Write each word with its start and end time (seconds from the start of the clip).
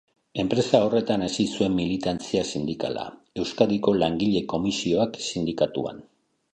Enpresa 0.43 0.79
horretan 0.85 1.25
hasi 1.25 1.45
zuen 1.57 1.75
militantzia 1.81 2.43
sindikala, 2.55 3.05
Euskadiko 3.45 3.97
Langile 4.01 4.45
Komisioak 4.57 5.25
sindikatuan. 5.31 6.07